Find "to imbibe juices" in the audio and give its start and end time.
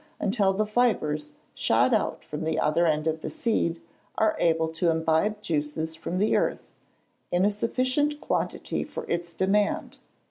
4.67-5.95